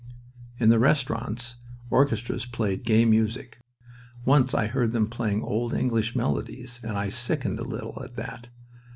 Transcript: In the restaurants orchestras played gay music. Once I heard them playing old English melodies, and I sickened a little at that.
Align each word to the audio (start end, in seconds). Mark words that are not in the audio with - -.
In 0.57 0.69
the 0.69 0.79
restaurants 0.79 1.57
orchestras 1.91 2.47
played 2.47 2.83
gay 2.85 3.05
music. 3.05 3.59
Once 4.25 4.55
I 4.55 4.65
heard 4.65 4.93
them 4.93 5.05
playing 5.07 5.43
old 5.43 5.75
English 5.75 6.15
melodies, 6.15 6.81
and 6.83 6.97
I 6.97 7.09
sickened 7.09 7.59
a 7.59 7.63
little 7.63 8.01
at 8.03 8.15
that. 8.15 8.49